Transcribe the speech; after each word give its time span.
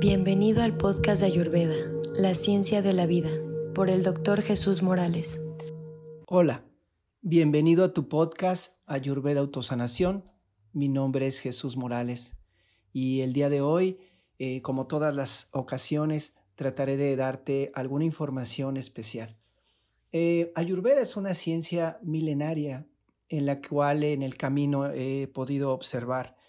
Bienvenido 0.00 0.62
al 0.62 0.78
podcast 0.78 1.20
de 1.20 1.26
Ayurveda, 1.26 1.74
La 2.14 2.34
Ciencia 2.34 2.80
de 2.80 2.94
la 2.94 3.04
Vida, 3.04 3.28
por 3.74 3.90
el 3.90 4.02
doctor 4.02 4.40
Jesús 4.40 4.82
Morales. 4.82 5.46
Hola, 6.26 6.64
bienvenido 7.20 7.84
a 7.84 7.92
tu 7.92 8.08
podcast 8.08 8.78
Ayurveda 8.86 9.40
Autosanación. 9.40 10.24
Mi 10.72 10.88
nombre 10.88 11.26
es 11.26 11.40
Jesús 11.40 11.76
Morales 11.76 12.34
y 12.94 13.20
el 13.20 13.34
día 13.34 13.50
de 13.50 13.60
hoy, 13.60 14.00
eh, 14.38 14.62
como 14.62 14.86
todas 14.86 15.14
las 15.14 15.48
ocasiones, 15.52 16.34
trataré 16.54 16.96
de 16.96 17.14
darte 17.14 17.70
alguna 17.74 18.06
información 18.06 18.78
especial. 18.78 19.36
Eh, 20.12 20.50
Ayurveda 20.54 21.02
es 21.02 21.18
una 21.18 21.34
ciencia 21.34 21.98
milenaria 22.02 22.86
en 23.28 23.44
la 23.44 23.60
cual 23.60 24.02
en 24.04 24.22
el 24.22 24.38
camino 24.38 24.86
he 24.86 25.28
podido 25.28 25.74
observar 25.74 26.39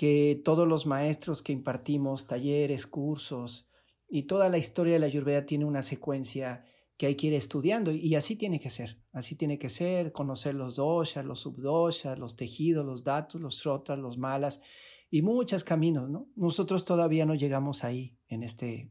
que 0.00 0.40
todos 0.42 0.66
los 0.66 0.86
maestros 0.86 1.42
que 1.42 1.52
impartimos 1.52 2.26
talleres, 2.26 2.86
cursos 2.86 3.68
y 4.08 4.22
toda 4.22 4.48
la 4.48 4.56
historia 4.56 4.94
de 4.94 4.98
la 4.98 5.04
Ayurveda 5.04 5.44
tiene 5.44 5.66
una 5.66 5.82
secuencia 5.82 6.64
que 6.96 7.04
hay 7.04 7.16
que 7.16 7.26
ir 7.26 7.34
estudiando 7.34 7.92
y 7.92 8.14
así 8.14 8.34
tiene 8.34 8.60
que 8.60 8.70
ser, 8.70 8.98
así 9.12 9.34
tiene 9.34 9.58
que 9.58 9.68
ser, 9.68 10.10
conocer 10.10 10.54
los 10.54 10.76
doshas, 10.76 11.26
los 11.26 11.40
subdoshas, 11.40 12.18
los 12.18 12.34
tejidos, 12.34 12.82
los 12.86 13.04
datos, 13.04 13.42
los 13.42 13.62
rotas, 13.62 13.98
los 13.98 14.16
malas 14.16 14.62
y 15.10 15.20
muchos 15.20 15.64
caminos, 15.64 16.08
¿no? 16.08 16.30
Nosotros 16.34 16.86
todavía 16.86 17.26
no 17.26 17.34
llegamos 17.34 17.84
ahí 17.84 18.16
en 18.26 18.42
este, 18.42 18.90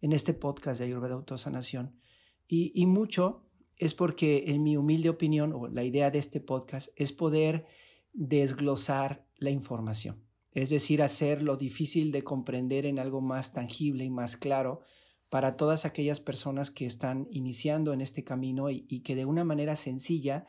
en 0.00 0.12
este 0.12 0.34
podcast 0.34 0.80
de 0.80 0.86
Ayurveda 0.86 1.14
Autosanación 1.14 2.00
y, 2.48 2.72
y 2.74 2.86
mucho 2.86 3.46
es 3.76 3.94
porque 3.94 4.46
en 4.48 4.64
mi 4.64 4.76
humilde 4.76 5.10
opinión 5.10 5.52
o 5.52 5.68
la 5.68 5.84
idea 5.84 6.10
de 6.10 6.18
este 6.18 6.40
podcast 6.40 6.88
es 6.96 7.12
poder 7.12 7.66
desglosar 8.14 9.26
la 9.36 9.50
información 9.50 10.24
es 10.54 10.70
decir, 10.70 11.02
hacer 11.02 11.42
lo 11.42 11.56
difícil 11.56 12.12
de 12.12 12.22
comprender 12.22 12.86
en 12.86 12.98
algo 13.00 13.20
más 13.20 13.52
tangible 13.52 14.04
y 14.04 14.10
más 14.10 14.36
claro 14.36 14.80
para 15.28 15.56
todas 15.56 15.84
aquellas 15.84 16.20
personas 16.20 16.70
que 16.70 16.86
están 16.86 17.26
iniciando 17.30 17.92
en 17.92 18.00
este 18.00 18.22
camino 18.22 18.70
y, 18.70 19.00
que 19.00 19.16
de 19.16 19.24
una 19.24 19.42
manera 19.42 19.74
sencilla 19.74 20.46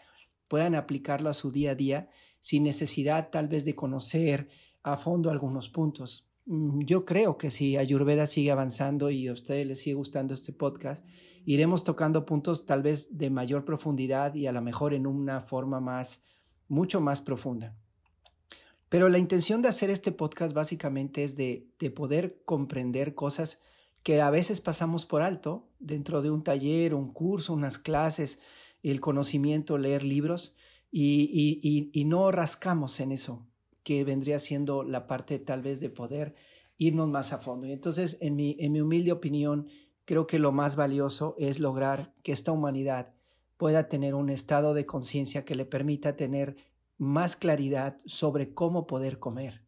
puedan 0.47 0.75
aplicarlo 0.75 1.31
a 1.31 1.33
su 1.33 1.51
día 1.51 1.71
a 1.71 1.75
día 1.75 2.09
sin 2.39 2.63
necesidad 2.63 3.31
tal 3.31 3.47
vez 3.47 3.65
de 3.65 3.73
conocer 3.73 4.47
a 4.83 4.95
fondo 4.95 5.31
algunos 5.31 5.69
puntos. 5.69 6.27
Mm, 6.45 6.81
yo 6.81 7.03
creo 7.03 7.39
que 7.39 7.49
si 7.49 7.75
Ayurveda 7.75 8.27
sigue 8.27 8.51
avanzando 8.51 9.09
y 9.09 9.27
a 9.27 9.33
ustedes 9.33 9.65
les 9.65 9.81
sigue 9.81 9.95
gustando 9.95 10.35
este 10.35 10.53
podcast, 10.53 11.03
iremos 11.45 11.83
tocando 11.83 12.27
puntos 12.27 12.67
tal 12.67 12.83
vez 12.83 13.17
de 13.17 13.31
mayor 13.31 13.65
profundidad 13.65 14.35
y 14.35 14.45
a 14.45 14.51
lo 14.51 14.61
mejor 14.61 14.93
en 14.93 15.07
una 15.07 15.41
forma 15.41 15.79
más, 15.79 16.21
mucho 16.67 17.01
más 17.01 17.21
profunda. 17.21 17.75
Pero 18.89 19.09
la 19.09 19.17
intención 19.17 19.61
de 19.61 19.67
hacer 19.67 19.89
este 19.89 20.11
podcast 20.11 20.53
básicamente 20.53 21.23
es 21.23 21.35
de, 21.35 21.67
poder 21.95 22.41
comprender 22.45 23.15
cosas 23.15 23.59
que 24.03 24.21
a 24.21 24.29
veces 24.29 24.61
pasamos 24.61 25.05
por 25.05 25.21
alto 25.21 25.67
dentro 25.79 26.21
de 26.21 26.29
un 26.29 26.43
taller, 26.43 26.93
un 26.93 27.11
curso, 27.11 27.53
unas 27.53 27.77
clases, 27.79 28.39
el 28.83 29.01
conocimiento, 29.01 29.77
leer 29.77 30.03
libros 30.03 30.55
y, 30.91 31.89
y, 31.91 32.05
no 32.05 32.31
rascamos 32.31 32.99
en 32.99 33.11
eso, 33.11 33.47
que 33.83 34.03
vendría 34.03 34.39
siendo 34.39 34.83
la 34.83 35.07
parte 35.07 35.39
tal 35.39 35.63
vez 35.63 35.79
de 35.79 35.89
poder 35.89 36.35
irnos 36.77 37.09
más 37.09 37.33
a 37.33 37.39
fondo. 37.39 37.65
Y 37.65 37.73
entonces, 37.73 38.17
en 38.21 38.35
mi, 38.35 38.55
en 38.59 38.71
mi 38.71 38.81
humilde 38.81 39.11
opinión, 39.11 39.67
creo 40.05 40.27
que 40.27 40.39
lo 40.39 40.51
más 40.51 40.75
valioso 40.75 41.35
es 41.39 41.59
lograr 41.59 42.13
que 42.21 42.31
esta 42.31 42.51
humanidad 42.51 43.14
pueda 43.57 43.87
tener 43.87 44.15
un 44.15 44.29
estado 44.29 44.73
de 44.73 44.85
conciencia 44.85 45.45
que 45.45 45.55
le 45.55 45.65
permita 45.65 46.15
tener 46.15 46.55
más 46.97 47.35
claridad 47.35 47.97
sobre 48.05 48.53
cómo 48.53 48.87
poder 48.87 49.19
comer, 49.19 49.63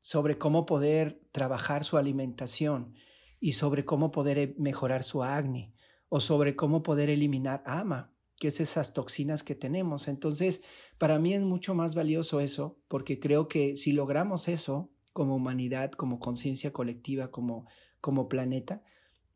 sobre 0.00 0.38
cómo 0.38 0.66
poder 0.66 1.20
trabajar 1.32 1.84
su 1.84 1.96
alimentación 1.96 2.94
y 3.40 3.52
sobre 3.52 3.84
cómo 3.84 4.10
poder 4.10 4.38
eh, 4.38 4.54
mejorar 4.58 5.02
su 5.02 5.22
acné 5.22 5.72
o 6.08 6.20
sobre 6.20 6.56
cómo 6.56 6.82
poder 6.82 7.10
eliminar 7.10 7.62
ama, 7.66 8.12
que 8.36 8.48
es 8.48 8.60
esas 8.60 8.92
toxinas 8.92 9.42
que 9.42 9.54
tenemos. 9.54 10.08
Entonces, 10.08 10.62
para 10.96 11.18
mí 11.18 11.34
es 11.34 11.42
mucho 11.42 11.74
más 11.74 11.94
valioso 11.94 12.40
eso, 12.40 12.78
porque 12.88 13.20
creo 13.20 13.48
que 13.48 13.76
si 13.76 13.92
logramos 13.92 14.48
eso 14.48 14.90
como 15.12 15.36
humanidad, 15.36 15.92
como 15.92 16.18
conciencia 16.18 16.72
colectiva, 16.72 17.30
como, 17.30 17.66
como 18.00 18.28
planeta, 18.28 18.82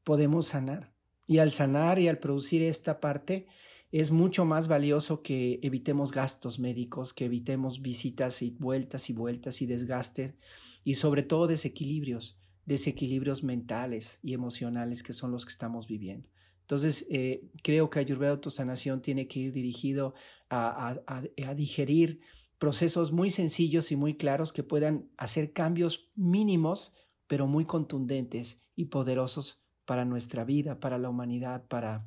podemos 0.05 0.47
sanar. 0.47 0.93
Y 1.27 1.39
al 1.39 1.53
sanar 1.53 1.99
y 1.99 2.09
al 2.09 2.19
producir 2.19 2.63
esta 2.63 3.01
parte, 3.01 3.47
es 3.93 4.11
mucho 4.11 4.47
más 4.47 4.69
valioso 4.69 5.23
que 5.23 5.61
evitemos 5.63 6.13
gastos 6.13 6.59
médicos, 6.59 7.13
que 7.13 7.27
evitemos 7.27 7.83
visitas 7.83 8.41
y 8.41 8.51
vueltas 8.51 9.11
y 9.11 9.13
vueltas 9.13 9.61
y 9.61 9.67
desgastes 9.67 10.35
y 10.83 10.95
sobre 10.95 11.23
todo 11.23 11.47
desequilibrios, 11.47 12.39
desequilibrios 12.65 13.45
mentales 13.45 14.19
y 14.23 14.33
emocionales 14.33 15.03
que 15.03 15.13
son 15.13 15.31
los 15.31 15.45
que 15.45 15.53
estamos 15.53 15.87
viviendo. 15.87 16.31
Entonces, 16.63 17.07
eh, 17.11 17.51
creo 17.63 17.91
que 17.91 17.99
Ayurveda 17.99 18.31
Autosanación 18.31 19.03
tiene 19.03 19.29
que 19.29 19.41
ir 19.41 19.53
dirigido 19.53 20.15
a, 20.49 20.97
a 21.07 21.55
digerir 21.55 22.21
procesos 22.57 23.13
muy 23.13 23.29
sencillos 23.29 23.93
y 23.93 23.97
muy 23.97 24.15
claros 24.15 24.53
que 24.53 24.63
puedan 24.63 25.11
hacer 25.19 25.53
cambios 25.53 26.11
mínimos, 26.15 26.95
pero 27.27 27.47
muy 27.47 27.67
contundentes 27.67 28.59
y 28.75 28.87
poderosos 28.87 29.63
para 29.85 30.05
nuestra 30.05 30.45
vida, 30.45 30.81
para 30.81 30.97
la 30.97 31.11
humanidad, 31.11 31.67
para, 31.67 32.07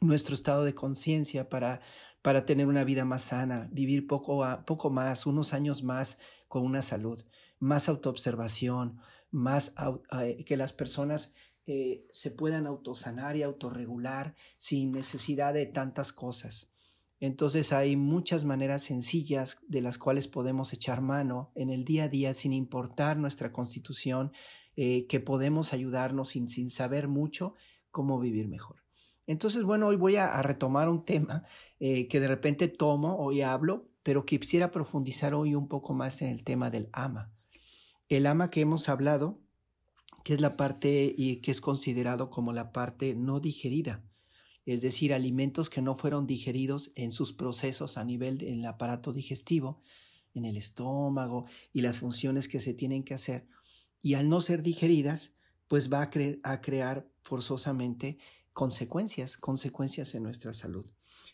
nuestro 0.00 0.34
estado 0.34 0.64
de 0.64 0.74
conciencia 0.74 1.48
para, 1.48 1.80
para 2.22 2.44
tener 2.46 2.66
una 2.66 2.84
vida 2.84 3.04
más 3.04 3.22
sana, 3.22 3.68
vivir 3.72 4.06
poco, 4.06 4.44
a, 4.44 4.64
poco 4.64 4.90
más, 4.90 5.26
unos 5.26 5.52
años 5.52 5.82
más 5.82 6.18
con 6.48 6.64
una 6.64 6.82
salud, 6.82 7.24
más 7.58 7.88
autoobservación, 7.88 9.00
más 9.30 9.74
eh, 10.20 10.44
que 10.44 10.56
las 10.56 10.72
personas 10.72 11.34
eh, 11.66 12.06
se 12.12 12.30
puedan 12.30 12.66
autosanar 12.66 13.36
y 13.36 13.42
autorregular 13.42 14.36
sin 14.56 14.92
necesidad 14.92 15.52
de 15.52 15.66
tantas 15.66 16.12
cosas. 16.12 16.70
Entonces 17.18 17.72
hay 17.72 17.96
muchas 17.96 18.44
maneras 18.44 18.82
sencillas 18.82 19.58
de 19.66 19.80
las 19.80 19.98
cuales 19.98 20.28
podemos 20.28 20.72
echar 20.72 21.00
mano 21.00 21.50
en 21.54 21.70
el 21.70 21.84
día 21.84 22.04
a 22.04 22.08
día 22.08 22.34
sin 22.34 22.52
importar 22.52 23.16
nuestra 23.16 23.52
constitución, 23.52 24.32
eh, 24.76 25.06
que 25.06 25.20
podemos 25.20 25.72
ayudarnos 25.72 26.28
sin, 26.28 26.48
sin 26.48 26.68
saber 26.68 27.08
mucho 27.08 27.54
cómo 27.90 28.20
vivir 28.20 28.46
mejor. 28.46 28.85
Entonces, 29.26 29.64
bueno, 29.64 29.88
hoy 29.88 29.96
voy 29.96 30.16
a, 30.16 30.40
retomar 30.42 30.88
un 30.88 31.04
tema 31.04 31.44
eh, 31.80 32.06
que 32.08 32.20
de 32.20 32.28
repente 32.28 32.68
tomo, 32.68 33.16
hoy 33.16 33.42
hablo, 33.42 33.88
pero 34.02 34.24
que 34.24 34.38
quisiera 34.38 34.70
profundizar 34.70 35.34
hoy 35.34 35.54
un 35.54 35.68
poco 35.68 35.94
más 35.94 36.22
en 36.22 36.28
el 36.28 36.44
tema 36.44 36.70
del 36.70 36.88
ama. 36.92 37.32
El 38.08 38.26
ama 38.26 38.50
que 38.50 38.60
hemos 38.60 38.88
hablado, 38.88 39.40
que 40.22 40.34
es 40.34 40.40
la 40.40 40.56
parte 40.56 41.12
y 41.16 41.36
que 41.36 41.50
es 41.50 41.60
considerado 41.60 42.30
como 42.30 42.52
la 42.52 42.72
parte 42.72 43.14
no 43.14 43.40
digerida, 43.40 44.04
es 44.64 44.80
decir, 44.80 45.12
alimentos 45.12 45.70
que 45.70 45.82
no 45.82 45.94
fueron 45.94 46.26
digeridos 46.26 46.92
en 46.94 47.10
sus 47.10 47.32
procesos 47.32 47.98
a 47.98 48.04
nivel 48.04 48.38
del 48.38 48.64
aparato 48.64 49.12
digestivo, 49.12 49.82
en 50.34 50.44
el 50.44 50.56
estómago 50.56 51.46
y 51.72 51.80
las 51.80 51.98
funciones 51.98 52.48
que 52.48 52.60
se 52.60 52.74
tienen 52.74 53.02
que 53.02 53.14
hacer, 53.14 53.48
y 54.02 54.14
al 54.14 54.28
no 54.28 54.40
ser 54.40 54.62
digeridas, 54.62 55.34
pues 55.66 55.92
va 55.92 56.02
a, 56.02 56.10
a 56.42 56.60
crear 56.60 57.08
forzosamente 57.22 58.18
consecuencias, 58.56 59.36
consecuencias 59.36 60.14
en 60.14 60.22
nuestra 60.22 60.54
salud. 60.54 60.90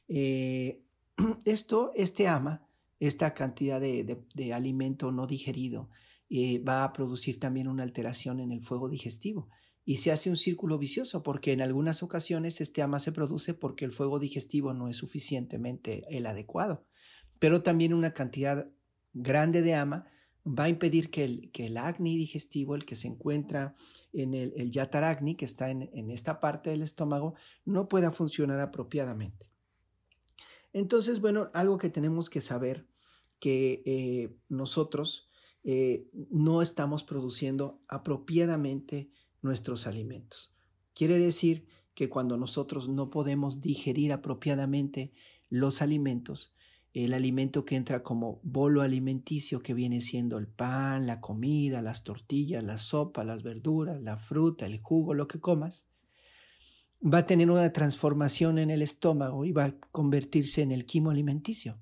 Eh, 0.09 0.83
esto, 1.45 1.93
este 1.95 2.27
ama, 2.27 2.67
esta 2.99 3.33
cantidad 3.33 3.81
de, 3.81 4.53
alimento 4.53 5.13
no 5.13 5.29
digerido, 5.29 5.89
eh, 6.31 6.59
va 6.59 6.83
a 6.83 6.93
producir 6.93 7.39
también 7.39 7.69
una 7.69 7.85
alteración 7.85 8.41
en 8.41 8.51
el 8.51 8.61
fuego 8.61 8.89
digestivo 8.89 9.49
y 9.85 9.99
se 9.99 10.11
hace 10.11 10.31
un 10.31 10.37
círculo 10.37 10.79
vicioso 10.79 11.23
porque 11.23 11.53
en 11.53 11.61
algunas 11.61 12.03
ocasiones 12.03 12.61
este 12.61 12.83
ama 12.83 12.99
se 12.99 13.13
produce 13.13 13.55
porque 13.55 13.85
el 13.85 13.93
fuego 13.93 14.19
digestivo 14.19 14.75
no 14.75 14.89
es 14.89 14.97
suficientemente 14.97 16.05
el 16.11 16.27
adecuado, 16.27 16.85
pero 17.39 17.63
también 17.63 17.95
una 17.95 18.15
cantidad 18.15 18.69
grande 19.13 19.63
de 19.63 19.77
ama 19.77 20.07
va 20.47 20.65
a 20.65 20.69
impedir 20.69 21.11
que 21.11 21.25
el, 21.25 21.51
que 21.53 21.67
el 21.67 21.77
acné 21.77 22.11
digestivo, 22.11 22.75
el 22.75 22.85
que 22.85 22.97
se 22.97 23.09
encuentra 23.09 23.75
en 24.13 24.35
el, 24.35 24.53
el 24.57 24.71
que 25.37 25.45
está 25.45 25.71
en, 25.71 25.91
en, 25.93 26.11
esta 26.11 26.41
parte 26.41 26.71
del 26.71 26.83
estómago, 26.83 27.35
no 27.65 27.89
pueda 27.89 28.11
funcionar 28.11 28.61
apropiadamente. 28.61 29.49
Entonces, 30.73 31.21
bueno, 31.21 31.51
algo 31.55 31.79
que 31.79 31.91
tenemos 31.91 32.31
que 32.31 32.41
saber 32.41 32.89
que 33.39 33.83
eh, 33.87 34.35
nosotros 34.49 35.29
eh, 35.65 36.09
no 36.31 36.63
estamos 36.63 37.05
produciendo 37.05 37.81
apropiadamente 37.89 39.11
nuestros 39.43 39.87
alimentos. 39.87 40.55
Quiere 40.95 41.19
decir 41.19 41.67
que 41.95 42.09
cuando 42.09 42.37
nosotros 42.37 42.89
no 42.89 43.11
podemos 43.11 43.61
digerir 43.61 44.13
apropiadamente 44.13 45.13
los 45.51 45.83
alimentos, 45.83 46.55
el 46.93 47.15
alimento 47.15 47.65
que 47.65 47.77
entra 47.77 48.03
como 48.03 48.41
bolo 48.43 48.83
alimenticio 48.83 49.63
que 49.63 49.73
viene 49.73 50.01
siendo 50.01 50.39
el 50.39 50.47
pan, 50.47 51.07
la 51.07 51.21
comida, 51.21 51.81
las 51.81 52.05
tortillas, 52.05 52.63
la 52.63 52.79
sopa, 52.79 53.25
las 53.25 53.43
verduras, 53.43 54.03
la 54.03 54.17
fruta, 54.17 54.67
el 54.67 54.79
jugo, 54.79 55.15
lo 55.15 55.27
que 55.27 55.41
comas, 55.41 55.87
va 57.03 57.19
a 57.19 57.27
tener 57.27 57.51
una 57.51 57.73
transformación 57.73 58.59
en 58.59 58.71
el 58.71 58.83
estómago 58.83 59.45
y 59.45 59.53
va 59.53 59.65
a 59.65 59.77
convertirse 59.91 60.63
en 60.63 60.71
el 60.71 60.85
quimo 60.85 61.11
alimenticio. 61.11 61.81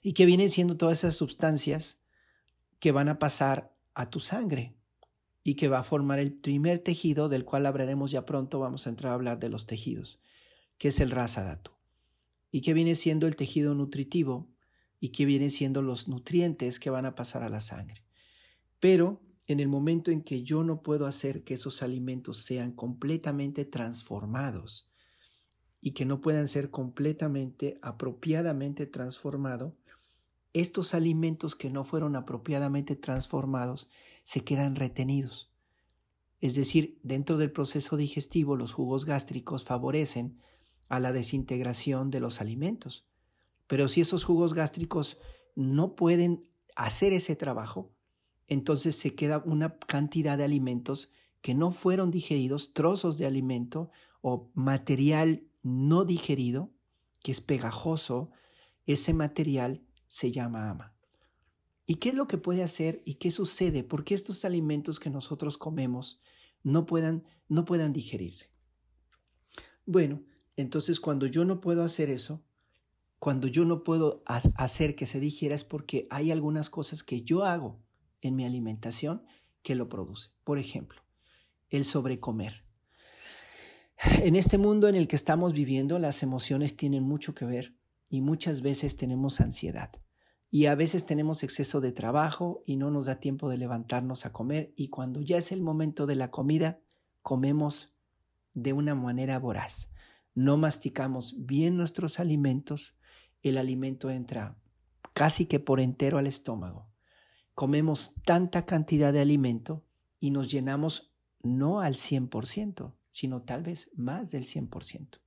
Y 0.00 0.12
que 0.12 0.26
vienen 0.26 0.48
siendo 0.48 0.76
todas 0.76 0.98
esas 0.98 1.16
sustancias 1.16 2.00
que 2.78 2.92
van 2.92 3.08
a 3.08 3.18
pasar 3.18 3.74
a 3.94 4.10
tu 4.10 4.20
sangre. 4.20 4.74
y 5.44 5.54
que 5.54 5.68
va 5.68 5.78
a 5.78 5.82
formar 5.82 6.18
el 6.18 6.34
primer 6.34 6.78
tejido 6.80 7.30
del 7.30 7.46
cual 7.46 7.64
hablaremos 7.64 8.10
ya 8.10 8.26
pronto, 8.26 8.58
vamos 8.58 8.86
a 8.86 8.90
entrar 8.90 9.12
a 9.12 9.14
hablar 9.14 9.38
de 9.38 9.48
los 9.48 9.64
tejidos, 9.64 10.20
que 10.76 10.88
es 10.88 11.00
el 11.00 11.10
rasa 11.10 11.42
datu, 11.42 11.70
y 12.50 12.60
que 12.60 12.74
viene 12.74 12.94
siendo 12.94 13.26
el 13.26 13.36
tejido 13.36 13.74
nutritivo 13.74 14.48
y 15.00 15.10
que 15.10 15.26
viene 15.26 15.50
siendo 15.50 15.82
los 15.82 16.08
nutrientes 16.08 16.80
que 16.80 16.90
van 16.90 17.06
a 17.06 17.14
pasar 17.14 17.42
a 17.42 17.48
la 17.48 17.60
sangre. 17.60 18.02
Pero 18.80 19.20
en 19.46 19.60
el 19.60 19.68
momento 19.68 20.10
en 20.10 20.22
que 20.22 20.42
yo 20.42 20.62
no 20.62 20.82
puedo 20.82 21.06
hacer 21.06 21.42
que 21.42 21.54
esos 21.54 21.82
alimentos 21.82 22.38
sean 22.38 22.72
completamente 22.72 23.64
transformados 23.64 24.90
y 25.80 25.92
que 25.92 26.04
no 26.04 26.20
puedan 26.20 26.48
ser 26.48 26.70
completamente, 26.70 27.78
apropiadamente 27.82 28.86
transformados, 28.86 29.74
estos 30.52 30.94
alimentos 30.94 31.54
que 31.54 31.70
no 31.70 31.84
fueron 31.84 32.16
apropiadamente 32.16 32.96
transformados 32.96 33.88
se 34.22 34.44
quedan 34.44 34.76
retenidos. 34.76 35.50
Es 36.40 36.54
decir, 36.54 36.98
dentro 37.02 37.38
del 37.38 37.52
proceso 37.52 37.96
digestivo 37.96 38.56
los 38.56 38.72
jugos 38.72 39.06
gástricos 39.06 39.64
favorecen 39.64 40.38
a 40.88 41.00
la 41.00 41.12
desintegración 41.12 42.10
de 42.10 42.20
los 42.20 42.40
alimentos. 42.40 43.06
Pero 43.66 43.88
si 43.88 44.00
esos 44.00 44.24
jugos 44.24 44.54
gástricos 44.54 45.18
no 45.54 45.94
pueden 45.94 46.40
hacer 46.76 47.12
ese 47.12 47.36
trabajo, 47.36 47.92
entonces 48.46 48.96
se 48.96 49.14
queda 49.14 49.42
una 49.44 49.78
cantidad 49.78 50.38
de 50.38 50.44
alimentos 50.44 51.10
que 51.42 51.54
no 51.54 51.70
fueron 51.70 52.10
digeridos, 52.10 52.72
trozos 52.72 53.18
de 53.18 53.26
alimento 53.26 53.90
o 54.22 54.50
material 54.54 55.44
no 55.62 56.04
digerido, 56.04 56.72
que 57.22 57.32
es 57.32 57.40
pegajoso, 57.40 58.30
ese 58.86 59.12
material 59.12 59.84
se 60.06 60.32
llama 60.32 60.70
ama. 60.70 60.94
¿Y 61.86 61.96
qué 61.96 62.10
es 62.10 62.14
lo 62.14 62.26
que 62.26 62.38
puede 62.38 62.62
hacer 62.62 63.02
y 63.04 63.14
qué 63.14 63.30
sucede? 63.30 63.82
Porque 63.84 64.14
estos 64.14 64.44
alimentos 64.44 64.98
que 64.98 65.10
nosotros 65.10 65.56
comemos 65.58 66.20
no 66.62 66.86
puedan, 66.86 67.24
no 67.48 67.64
puedan 67.64 67.92
digerirse. 67.92 68.50
Bueno, 69.86 70.22
entonces 70.58 70.98
cuando 70.98 71.26
yo 71.26 71.44
no 71.44 71.60
puedo 71.60 71.84
hacer 71.84 72.10
eso, 72.10 72.42
cuando 73.20 73.46
yo 73.46 73.64
no 73.64 73.84
puedo 73.84 74.24
hacer 74.26 74.96
que 74.96 75.06
se 75.06 75.20
digiera 75.20 75.54
es 75.54 75.62
porque 75.62 76.08
hay 76.10 76.32
algunas 76.32 76.68
cosas 76.68 77.04
que 77.04 77.22
yo 77.22 77.44
hago 77.44 77.78
en 78.22 78.34
mi 78.34 78.44
alimentación 78.44 79.22
que 79.62 79.76
lo 79.76 79.88
produce. 79.88 80.30
Por 80.42 80.58
ejemplo, 80.58 81.00
el 81.70 81.84
sobrecomer. 81.84 82.64
En 84.22 84.34
este 84.34 84.58
mundo 84.58 84.88
en 84.88 84.96
el 84.96 85.06
que 85.06 85.14
estamos 85.14 85.52
viviendo, 85.52 86.00
las 86.00 86.24
emociones 86.24 86.76
tienen 86.76 87.04
mucho 87.04 87.36
que 87.36 87.44
ver 87.44 87.76
y 88.10 88.20
muchas 88.20 88.60
veces 88.60 88.96
tenemos 88.96 89.40
ansiedad. 89.40 89.92
Y 90.50 90.66
a 90.66 90.74
veces 90.74 91.06
tenemos 91.06 91.44
exceso 91.44 91.80
de 91.80 91.92
trabajo 91.92 92.64
y 92.66 92.78
no 92.78 92.90
nos 92.90 93.06
da 93.06 93.20
tiempo 93.20 93.48
de 93.48 93.58
levantarnos 93.58 94.26
a 94.26 94.32
comer 94.32 94.72
y 94.74 94.88
cuando 94.88 95.20
ya 95.20 95.38
es 95.38 95.52
el 95.52 95.60
momento 95.60 96.06
de 96.06 96.16
la 96.16 96.32
comida, 96.32 96.80
comemos 97.22 97.94
de 98.54 98.72
una 98.72 98.96
manera 98.96 99.38
voraz. 99.38 99.90
No 100.38 100.56
masticamos 100.56 101.46
bien 101.46 101.76
nuestros 101.76 102.20
alimentos, 102.20 102.94
el 103.42 103.58
alimento 103.58 104.08
entra 104.08 104.56
casi 105.12 105.46
que 105.46 105.58
por 105.58 105.80
entero 105.80 106.16
al 106.16 106.28
estómago. 106.28 106.88
Comemos 107.54 108.14
tanta 108.24 108.64
cantidad 108.64 109.12
de 109.12 109.20
alimento 109.20 109.84
y 110.20 110.30
nos 110.30 110.48
llenamos 110.48 111.12
no 111.42 111.80
al 111.80 111.94
100%, 111.94 112.94
sino 113.10 113.42
tal 113.42 113.64
vez 113.64 113.90
más 113.96 114.30
del 114.30 114.44
100%. 114.44 115.18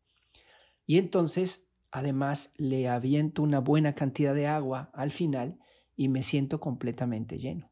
Y 0.86 0.98
entonces 0.98 1.68
Además, 1.92 2.54
le 2.56 2.88
aviento 2.88 3.44
una 3.44 3.60
buena 3.60 3.94
cantidad 3.94 4.34
de 4.34 4.48
agua 4.48 4.90
al 4.94 5.12
final 5.12 5.60
y 5.98 6.08
me 6.08 6.24
siento 6.24 6.62
completamente 6.62 7.38
lleno. 7.38 7.70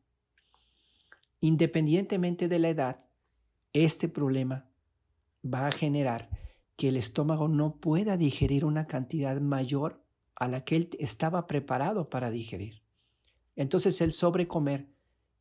Independientemente 1.39 2.49
de 2.49 2.59
la 2.59 2.67
edad, 2.67 3.05
este 3.71 4.09
problema 4.09 4.69
va 5.41 5.67
a 5.67 5.71
generar 5.71 6.38
que 6.79 6.87
el 6.87 6.95
estómago 6.95 7.49
no 7.49 7.75
pueda 7.75 8.15
digerir 8.15 8.63
una 8.63 8.87
cantidad 8.87 9.41
mayor 9.41 10.01
a 10.33 10.47
la 10.47 10.63
que 10.63 10.77
él 10.77 10.89
estaba 10.97 11.45
preparado 11.45 12.09
para 12.09 12.31
digerir. 12.31 12.83
Entonces 13.57 13.99
el 13.99 14.13
sobrecomer 14.13 14.87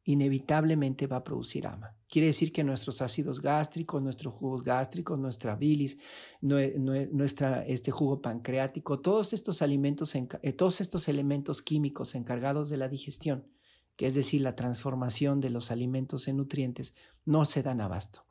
inevitablemente 0.03 1.07
va 1.07 1.19
a 1.19 1.23
producir 1.23 1.69
ama. 1.69 1.97
Quiere 2.09 2.27
decir 2.27 2.51
que 2.51 2.65
nuestros 2.65 3.03
ácidos 3.03 3.41
gástricos, 3.41 4.03
nuestros 4.03 4.35
jugos 4.35 4.65
gástricos, 4.65 5.17
nuestra 5.17 5.55
bilis, 5.55 5.99
nuestra, 6.41 7.65
este 7.65 7.93
jugo 7.93 8.21
pancreático, 8.21 8.99
todos 8.99 9.33
estos 9.33 9.63
alimentos, 9.63 10.17
eh, 10.17 10.53
todos 10.55 10.81
estos 10.81 11.07
elementos 11.07 11.63
químicos 11.63 12.17
encargados 12.17 12.69
de 12.69 12.79
la 12.79 12.89
digestión, 12.89 13.47
que 13.95 14.09
es 14.09 14.17
decir, 14.17 14.41
la 14.41 14.57
transformación 14.57 15.41
de 15.41 15.51
los 15.51 15.71
alimentos 15.71 16.27
en 16.27 16.39
nutrientes, 16.39 16.95
no 17.25 17.45
se 17.45 17.63
dan 17.63 17.81
abasto. 17.81 18.28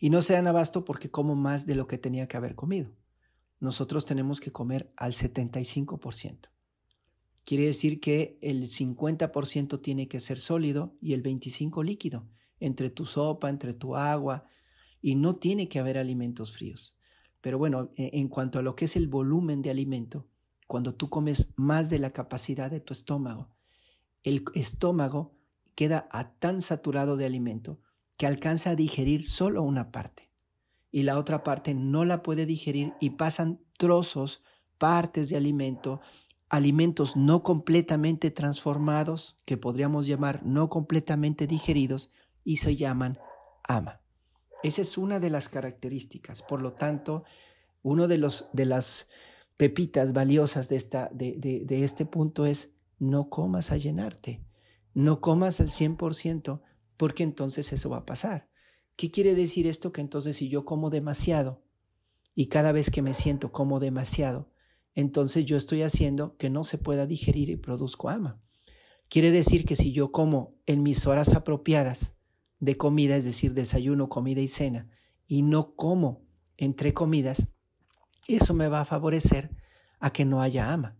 Y 0.00 0.10
no 0.10 0.22
se 0.22 0.32
dan 0.32 0.46
abasto 0.46 0.84
porque 0.84 1.10
como 1.10 1.36
más 1.36 1.66
de 1.66 1.76
lo 1.76 1.86
que 1.86 1.98
tenía 1.98 2.26
que 2.26 2.38
haber 2.38 2.56
comido. 2.56 2.90
Nosotros 3.60 4.06
tenemos 4.06 4.40
que 4.40 4.50
comer 4.50 4.90
al 4.96 5.12
75%. 5.12 6.48
Quiere 7.44 7.66
decir 7.66 8.00
que 8.00 8.38
el 8.40 8.70
50% 8.70 9.80
tiene 9.82 10.08
que 10.08 10.18
ser 10.18 10.40
sólido 10.40 10.96
y 11.02 11.12
el 11.12 11.22
25% 11.22 11.84
líquido, 11.84 12.26
entre 12.58 12.88
tu 12.88 13.04
sopa, 13.04 13.50
entre 13.50 13.74
tu 13.74 13.94
agua, 13.94 14.46
y 15.02 15.14
no 15.16 15.36
tiene 15.36 15.68
que 15.68 15.78
haber 15.78 15.98
alimentos 15.98 16.52
fríos. 16.52 16.96
Pero 17.42 17.58
bueno, 17.58 17.90
e, 17.96 18.10
en 18.14 18.28
cuanto 18.28 18.58
a 18.58 18.62
lo 18.62 18.74
que 18.74 18.86
es 18.86 18.96
el 18.96 19.06
volumen 19.08 19.60
de 19.60 19.70
alimento, 19.70 20.28
cuando 20.66 20.94
tú 20.94 21.10
comes 21.10 21.52
más 21.56 21.90
de 21.90 21.98
la 21.98 22.12
capacidad 22.12 22.70
de 22.70 22.80
tu 22.80 22.94
estómago, 22.94 23.50
el 24.22 24.44
estómago 24.54 25.34
queda 25.74 26.08
tan 26.38 26.60
saturado 26.60 27.16
de 27.16 27.24
alimento 27.26 27.80
que 28.20 28.26
alcanza 28.26 28.68
a 28.68 28.76
digerir 28.76 29.24
solo 29.26 29.62
una 29.62 29.90
parte 29.90 30.28
y 30.90 31.04
la 31.04 31.16
otra 31.16 31.42
parte 31.42 31.72
no 31.72 32.04
la 32.04 32.22
puede 32.22 32.44
digerir 32.44 32.92
y 33.00 33.10
pasan 33.16 33.60
trozos, 33.78 34.42
partes 34.76 35.30
de 35.30 35.38
alimento 35.38 36.02
alimentos 36.50 37.16
no 37.16 37.42
completamente 37.42 38.30
transformados, 38.30 39.38
que 39.46 39.56
podríamos 39.56 40.06
llamar 40.06 40.44
no 40.44 40.68
completamente 40.68 41.46
digeridos, 41.46 42.12
y 42.44 42.58
se 42.58 42.76
llaman 42.76 43.18
ama. 43.66 44.02
Esa 44.62 44.82
es 44.82 44.98
una 44.98 45.18
de 45.18 45.30
las 45.30 45.48
características. 45.48 46.42
Por 46.42 46.60
lo 46.60 46.74
tanto, 46.74 47.24
uno 47.82 48.06
de, 48.06 48.18
los, 48.18 48.50
de 48.52 48.66
las 48.66 49.08
pepitas 49.56 50.12
valiosas 50.12 50.68
de, 50.68 50.76
esta, 50.76 51.08
de, 51.14 51.38
de 51.38 51.84
este 51.84 52.04
punto 52.04 52.44
es 52.44 52.74
no 52.98 53.30
comas 53.30 53.72
a 53.72 53.78
llenarte, 53.78 54.44
no 54.92 55.22
comas 55.22 55.58
al 55.60 55.70
100%, 55.70 56.60
porque 57.00 57.22
entonces 57.22 57.72
eso 57.72 57.88
va 57.88 57.96
a 57.96 58.04
pasar. 58.04 58.50
¿Qué 58.94 59.10
quiere 59.10 59.34
decir 59.34 59.66
esto? 59.66 59.90
Que 59.90 60.02
entonces 60.02 60.36
si 60.36 60.50
yo 60.50 60.66
como 60.66 60.90
demasiado 60.90 61.64
y 62.34 62.48
cada 62.48 62.72
vez 62.72 62.90
que 62.90 63.00
me 63.00 63.14
siento 63.14 63.52
como 63.52 63.80
demasiado, 63.80 64.50
entonces 64.94 65.46
yo 65.46 65.56
estoy 65.56 65.80
haciendo 65.80 66.36
que 66.36 66.50
no 66.50 66.62
se 66.62 66.76
pueda 66.76 67.06
digerir 67.06 67.48
y 67.48 67.56
produzco 67.56 68.10
ama. 68.10 68.42
Quiere 69.08 69.30
decir 69.30 69.64
que 69.64 69.76
si 69.76 69.92
yo 69.92 70.12
como 70.12 70.58
en 70.66 70.82
mis 70.82 71.06
horas 71.06 71.32
apropiadas 71.32 72.16
de 72.58 72.76
comida, 72.76 73.16
es 73.16 73.24
decir, 73.24 73.54
desayuno, 73.54 74.10
comida 74.10 74.42
y 74.42 74.48
cena, 74.48 74.90
y 75.26 75.40
no 75.40 75.74
como 75.76 76.26
entre 76.58 76.92
comidas, 76.92 77.48
eso 78.28 78.52
me 78.52 78.68
va 78.68 78.82
a 78.82 78.84
favorecer 78.84 79.56
a 80.00 80.12
que 80.12 80.26
no 80.26 80.42
haya 80.42 80.70
ama. 80.70 80.98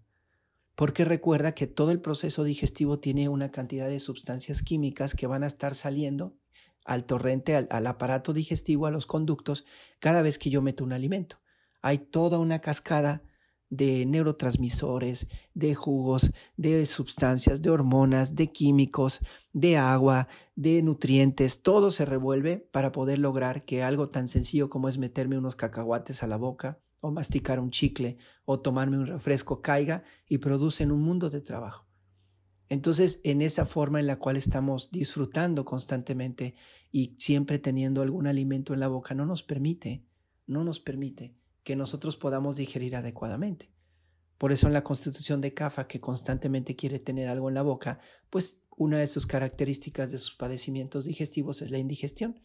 Porque 0.80 1.04
recuerda 1.04 1.52
que 1.52 1.66
todo 1.66 1.90
el 1.90 2.00
proceso 2.00 2.42
digestivo 2.42 3.00
tiene 3.00 3.28
una 3.28 3.50
cantidad 3.50 3.86
de 3.86 4.00
sustancias 4.00 4.62
químicas 4.62 5.14
que 5.14 5.26
van 5.26 5.42
a 5.42 5.46
estar 5.46 5.74
saliendo 5.74 6.38
al 6.86 7.04
torrente, 7.04 7.54
al, 7.54 7.68
al 7.70 7.86
aparato 7.86 8.32
digestivo, 8.32 8.86
a 8.86 8.90
los 8.90 9.04
conductos, 9.04 9.66
cada 9.98 10.22
vez 10.22 10.38
que 10.38 10.48
yo 10.48 10.62
meto 10.62 10.82
un 10.82 10.94
alimento. 10.94 11.36
Hay 11.82 11.98
toda 11.98 12.38
una 12.38 12.62
cascada 12.62 13.22
de 13.68 14.06
neurotransmisores, 14.06 15.26
de 15.52 15.74
jugos, 15.74 16.32
de 16.56 16.86
sustancias, 16.86 17.60
de 17.60 17.68
hormonas, 17.68 18.34
de 18.34 18.50
químicos, 18.50 19.20
de 19.52 19.76
agua, 19.76 20.28
de 20.54 20.80
nutrientes, 20.80 21.60
todo 21.60 21.90
se 21.90 22.06
revuelve 22.06 22.56
para 22.56 22.90
poder 22.90 23.18
lograr 23.18 23.66
que 23.66 23.82
algo 23.82 24.08
tan 24.08 24.28
sencillo 24.28 24.70
como 24.70 24.88
es 24.88 24.96
meterme 24.96 25.36
unos 25.36 25.56
cacahuates 25.56 26.22
a 26.22 26.26
la 26.26 26.38
boca 26.38 26.80
o 27.00 27.10
masticar 27.10 27.58
un 27.58 27.70
chicle 27.70 28.18
o 28.44 28.60
tomarme 28.60 28.98
un 28.98 29.06
refresco 29.06 29.60
caiga 29.60 30.04
y 30.26 30.38
producen 30.38 30.92
un 30.92 31.02
mundo 31.02 31.30
de 31.30 31.40
trabajo. 31.40 31.86
Entonces, 32.68 33.20
en 33.24 33.42
esa 33.42 33.66
forma 33.66 33.98
en 33.98 34.06
la 34.06 34.18
cual 34.18 34.36
estamos 34.36 34.90
disfrutando 34.92 35.64
constantemente 35.64 36.54
y 36.92 37.16
siempre 37.18 37.58
teniendo 37.58 38.00
algún 38.00 38.28
alimento 38.28 38.74
en 38.74 38.80
la 38.80 38.88
boca, 38.88 39.14
no 39.14 39.26
nos 39.26 39.42
permite, 39.42 40.04
no 40.46 40.62
nos 40.62 40.78
permite 40.78 41.34
que 41.64 41.74
nosotros 41.74 42.16
podamos 42.16 42.56
digerir 42.56 42.94
adecuadamente. 42.94 43.72
Por 44.38 44.52
eso 44.52 44.68
en 44.68 44.72
la 44.72 44.84
constitución 44.84 45.40
de 45.40 45.52
CAFA, 45.52 45.86
que 45.86 46.00
constantemente 46.00 46.76
quiere 46.76 46.98
tener 46.98 47.28
algo 47.28 47.48
en 47.48 47.54
la 47.54 47.62
boca, 47.62 47.98
pues 48.30 48.62
una 48.76 48.98
de 48.98 49.08
sus 49.08 49.26
características 49.26 50.10
de 50.10 50.18
sus 50.18 50.34
padecimientos 50.34 51.04
digestivos 51.04 51.60
es 51.62 51.70
la 51.70 51.78
indigestión. 51.78 52.40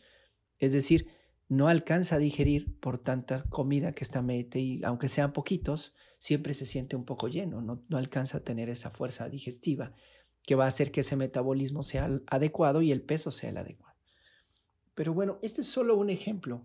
Es 0.57 0.73
decir, 0.73 1.07
no 1.47 1.67
alcanza 1.67 2.15
a 2.15 2.19
digerir 2.19 2.79
por 2.79 2.97
tanta 2.97 3.43
comida 3.49 3.93
que 3.93 4.03
está 4.03 4.21
mete 4.21 4.59
y 4.59 4.83
aunque 4.83 5.09
sean 5.09 5.33
poquitos, 5.33 5.93
siempre 6.17 6.53
se 6.53 6.65
siente 6.65 6.95
un 6.95 7.05
poco 7.05 7.27
lleno, 7.27 7.61
no, 7.61 7.83
no 7.87 7.97
alcanza 7.97 8.39
a 8.39 8.43
tener 8.43 8.69
esa 8.69 8.89
fuerza 8.89 9.29
digestiva 9.29 9.93
que 10.43 10.55
va 10.55 10.65
a 10.65 10.69
hacer 10.69 10.91
que 10.91 11.01
ese 11.01 11.15
metabolismo 11.15 11.83
sea 11.83 12.09
adecuado 12.27 12.81
y 12.81 12.91
el 12.91 13.01
peso 13.01 13.31
sea 13.31 13.49
el 13.49 13.57
adecuado. 13.57 13.95
Pero 14.93 15.13
bueno, 15.13 15.39
este 15.41 15.61
es 15.61 15.67
solo 15.67 15.97
un 15.97 16.09
ejemplo. 16.09 16.63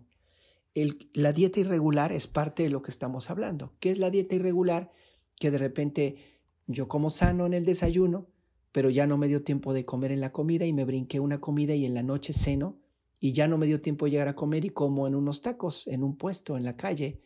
la 1.13 1.33
dieta 1.33 1.59
irregular 1.59 2.11
es 2.11 2.27
parte 2.27 2.63
de 2.63 2.69
lo 2.69 2.81
que 2.81 2.91
estamos 2.91 3.29
hablando. 3.29 3.73
¿Qué 3.79 3.91
es 3.91 3.97
la 3.97 4.09
dieta 4.09 4.35
irregular? 4.35 4.91
Que 5.37 5.51
de 5.51 5.57
repente 5.57 6.39
yo 6.67 6.87
como 6.87 7.09
sano 7.09 7.45
en 7.45 7.53
el 7.53 7.65
desayuno, 7.65 8.27
pero 8.71 8.89
ya 8.89 9.05
no 9.05 9.17
me 9.17 9.27
dio 9.27 9.43
tiempo 9.43 9.73
de 9.73 9.83
comer 9.83 10.11
en 10.11 10.21
la 10.21 10.31
comida 10.31 10.65
y 10.65 10.73
me 10.73 10.85
brinqué 10.85 11.19
una 11.19 11.41
comida 11.41 11.75
y 11.75 11.85
en 11.85 11.93
la 11.93 12.03
noche 12.03 12.33
ceno 12.33 12.79
y 13.23 13.33
ya 13.33 13.47
no 13.47 13.59
me 13.59 13.67
dio 13.67 13.79
tiempo 13.79 14.05
de 14.05 14.11
llegar 14.11 14.27
a 14.27 14.35
comer 14.35 14.65
y 14.65 14.71
como 14.71 15.07
en 15.07 15.13
unos 15.13 15.43
tacos, 15.43 15.87
en 15.87 16.03
un 16.03 16.17
puesto, 16.17 16.57
en 16.57 16.63
la 16.63 16.75
calle, 16.75 17.21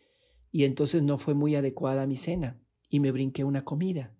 y 0.51 0.65
entonces 0.65 1.01
no 1.01 1.17
fue 1.17 1.33
muy 1.33 1.55
adecuada 1.55 2.05
mi 2.05 2.17
cena 2.17 2.59
y 2.89 2.99
me 2.99 3.11
brinqué 3.11 3.45
una 3.45 3.63
comida. 3.63 4.13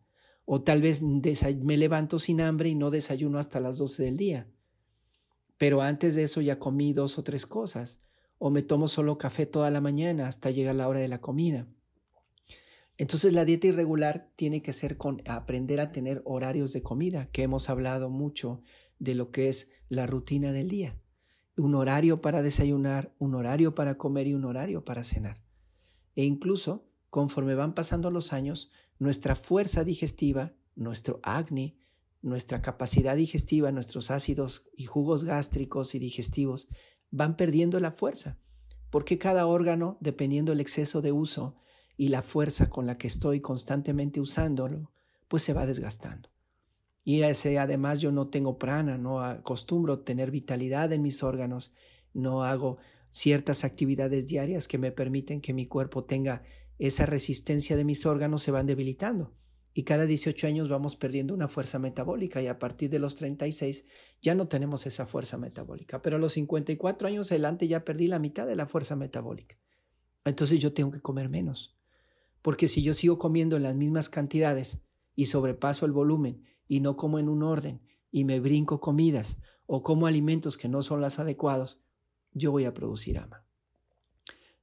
O 0.46 0.62
tal 0.62 0.82
vez 0.82 1.02
me 1.02 1.76
levanto 1.76 2.18
sin 2.18 2.40
hambre 2.40 2.70
y 2.70 2.76
no 2.76 2.92
desayuno 2.92 3.40
hasta 3.40 3.60
las 3.60 3.78
12 3.78 4.04
del 4.04 4.16
día. 4.16 4.48
Pero 5.58 5.82
antes 5.82 6.16
de 6.16 6.24
eso 6.24 6.40
ya 6.40 6.60
comí 6.60 6.94
dos 6.94 7.18
o 7.18 7.24
tres 7.24 7.46
cosas. 7.46 8.00
O 8.38 8.50
me 8.52 8.62
tomo 8.62 8.88
solo 8.88 9.18
café 9.18 9.46
toda 9.46 9.70
la 9.70 9.82
mañana 9.82 10.28
hasta 10.28 10.52
llegar 10.52 10.76
la 10.76 10.88
hora 10.88 11.02
de 11.02 11.08
la 11.08 11.20
comida. 11.20 11.68
Entonces 12.98 13.34
la 13.34 13.44
dieta 13.44 13.68
irregular 13.68 14.32
tiene 14.36 14.62
que 14.62 14.72
ser 14.72 14.96
con 14.98 15.22
aprender 15.26 15.82
a 15.82 15.92
tener 15.92 16.22
horarios 16.24 16.72
de 16.72 16.82
comida, 16.82 17.26
que 17.32 17.44
hemos 17.44 17.70
hablado 17.70 18.10
mucho 18.10 18.62
de 19.00 19.16
lo 19.16 19.32
que 19.32 19.50
es 19.50 19.70
la 19.90 20.08
rutina 20.08 20.54
del 20.54 20.70
día. 20.70 20.98
Un 21.58 21.76
horario 21.76 22.22
para 22.22 22.42
desayunar, 22.42 23.14
un 23.18 23.36
horario 23.36 23.74
para 23.76 23.98
comer 23.98 24.28
y 24.28 24.34
un 24.34 24.46
horario 24.46 24.84
para 24.84 25.04
cenar. 25.04 25.42
E 26.16 26.26
incluso, 26.26 26.88
conforme 27.10 27.56
van 27.56 27.74
pasando 27.74 28.12
los 28.12 28.34
años, 28.34 28.72
nuestra 29.00 29.36
fuerza 29.36 29.84
digestiva, 29.84 30.54
nuestro 30.76 31.20
acné, 31.24 31.78
nuestra 32.22 32.62
capacidad 32.62 33.16
digestiva, 33.16 33.72
nuestros 33.72 34.12
ácidos 34.12 34.64
y 34.76 34.86
jugos 34.86 35.24
gástricos 35.24 35.96
y 35.96 36.00
digestivos 36.00 36.68
van 37.12 37.38
perdiendo 37.38 37.80
la 37.80 37.92
fuerza, 37.92 38.40
porque 38.90 39.18
cada 39.18 39.48
órgano, 39.48 39.98
dependiendo 40.02 40.52
del 40.52 40.60
exceso 40.60 41.02
de 41.02 41.12
uso 41.12 41.56
y 41.98 42.10
la 42.10 42.22
fuerza 42.22 42.70
con 42.70 42.86
la 42.86 42.98
que 42.98 43.08
estoy 43.08 43.42
constantemente 43.42 44.20
usándolo, 44.20 44.92
pues 45.28 45.44
se 45.44 45.54
va 45.54 45.66
desgastando. 45.66 46.35
Y 47.08 47.22
ese, 47.22 47.60
además 47.60 48.00
yo 48.00 48.12
no 48.12 48.30
tengo 48.30 48.58
prana, 48.58 48.98
no 48.98 49.22
acostumbro 49.22 50.00
tener 50.00 50.32
vitalidad 50.32 50.92
en 50.92 51.04
mis 51.04 51.22
órganos, 51.22 51.72
no 52.14 52.44
hago 52.44 52.80
ciertas 53.12 53.64
actividades 53.64 54.26
diarias 54.26 54.68
que 54.68 54.80
me 54.80 54.92
permiten 54.92 55.40
que 55.40 55.54
mi 55.54 55.68
cuerpo 55.68 56.04
tenga 56.04 56.42
esa 56.80 57.06
resistencia 57.06 57.78
de 57.78 57.86
mis 57.86 58.08
órganos 58.08 58.42
se 58.42 58.50
van 58.50 58.66
debilitando. 58.66 59.36
Y 59.72 59.84
cada 59.84 60.08
18 60.08 60.48
años 60.48 60.68
vamos 60.68 60.96
perdiendo 60.96 61.34
una 61.36 61.48
fuerza 61.48 61.78
metabólica 61.78 62.42
y 62.42 62.48
a 62.48 62.58
partir 62.58 62.90
de 62.90 62.98
los 62.98 63.14
36 63.16 63.86
ya 64.22 64.34
no 64.34 64.48
tenemos 64.48 64.88
esa 64.88 65.06
fuerza 65.06 65.38
metabólica, 65.38 66.02
pero 66.02 66.16
a 66.16 66.20
los 66.20 66.34
54 66.34 67.08
años 67.08 67.32
adelante 67.32 67.68
ya 67.68 67.86
perdí 67.86 68.08
la 68.08 68.18
mitad 68.18 68.48
de 68.48 68.56
la 68.56 68.66
fuerza 68.66 68.96
metabólica. 68.96 69.58
Entonces 70.24 70.60
yo 70.60 70.74
tengo 70.74 70.92
que 70.92 71.02
comer 71.02 71.30
menos, 71.30 71.78
porque 72.42 72.68
si 72.68 72.82
yo 72.82 72.96
sigo 72.96 73.20
comiendo 73.20 73.58
en 73.58 73.64
las 73.64 73.76
mismas 73.76 74.10
cantidades 74.10 74.80
y 75.14 75.28
sobrepaso 75.28 75.86
el 75.86 75.92
volumen 75.92 76.44
y 76.68 76.80
no 76.80 76.98
como 76.98 77.20
en 77.20 77.30
un 77.30 77.44
orden 77.44 77.82
y 78.12 78.24
me 78.24 78.40
brinco 78.40 78.80
comidas 78.80 79.38
o 79.66 79.84
como 79.84 80.08
alimentos 80.08 80.58
que 80.58 80.70
no 80.70 80.84
son 80.84 81.02
los 81.02 81.20
adecuados, 81.20 81.82
yo 82.32 82.52
voy 82.52 82.66
a 82.66 82.74
producir 82.74 83.18
ama. 83.18 83.46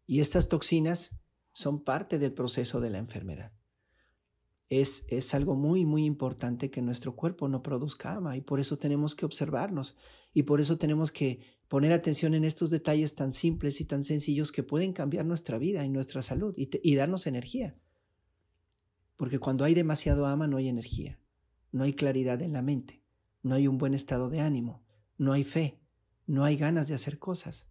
Y 0.07 0.21
estas 0.21 0.49
toxinas 0.49 1.17
son 1.53 1.83
parte 1.83 2.19
del 2.19 2.33
proceso 2.33 2.81
de 2.81 2.91
la 2.91 2.99
enfermedad. 2.99 3.53
Es, 4.69 5.05
es, 5.09 5.35
algo 5.35 5.55
muy, 5.55 5.85
muy 5.85 6.07
importante 6.07 6.71
que 6.71 6.81
nuestro 6.81 7.15
cuerpo 7.15 7.47
no 7.47 7.63
produzca 7.63 8.15
ama 8.15 8.37
y 8.37 8.41
por 8.41 8.59
eso 8.59 8.79
tenemos 8.79 9.15
que 9.15 9.27
observarnos 9.27 9.97
y 10.33 10.45
por 10.45 10.63
eso 10.63 10.79
tenemos 10.79 11.13
que 11.13 11.41
poner 11.69 11.93
atención 11.93 12.33
en 12.33 12.45
estos 12.45 12.71
detalles 12.71 13.15
tan 13.15 13.33
simples 13.33 13.83
y 13.83 13.85
tan 13.85 14.03
sencillos 14.03 14.51
que 14.51 14.63
pueden 14.63 14.95
cambiar 14.95 15.27
nuestra 15.27 15.59
vida 15.59 15.85
y 15.85 15.91
nuestra 15.91 16.23
salud 16.23 16.55
y 16.57 16.95
darnos 16.95 17.27
energía. 17.27 17.77
Porque 19.19 19.39
cuando 19.39 19.65
hay 19.65 19.75
demasiado 19.75 20.27
ama 20.27 20.47
no 20.47 20.57
hay 20.57 20.69
energía, 20.69 21.22
no 21.73 21.85
hay 21.85 21.95
claridad 21.95 22.41
en 22.43 22.53
la 22.53 22.63
mente, 22.63 23.03
no 23.43 23.55
hay 23.55 23.67
un 23.67 23.79
buen 23.79 23.95
estado 23.95 24.29
de 24.29 24.41
ánimo, 24.41 24.85
no 25.19 25.33
hay 25.33 25.43
fe, 25.43 25.81
no 26.27 26.45
hay 26.45 26.57
ganas 26.57 26.87
de 26.89 26.95
hacer 26.95 27.19
cosas, 27.19 27.67